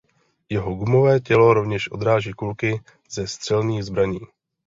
Jeho 0.49 0.73
gumové 0.75 1.19
tělo 1.19 1.53
rovněž 1.53 1.87
odráží 1.91 2.33
kulky 2.33 2.81
ze 3.09 3.27
střelných 3.27 3.83
zbraní. 3.83 4.19